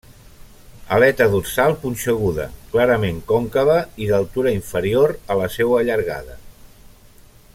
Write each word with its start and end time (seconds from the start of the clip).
Aleta 0.95 1.27
dorsal 1.33 1.75
punxeguda, 1.83 2.47
clarament 2.71 3.21
còncava 3.33 3.77
i 4.05 4.09
d'altura 4.13 4.57
inferior 4.61 5.15
a 5.35 5.39
la 5.43 5.51
seua 5.59 5.87
llargada. 5.91 6.39